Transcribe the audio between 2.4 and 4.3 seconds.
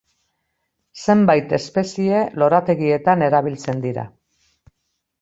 lorategietan erabiltzen dira.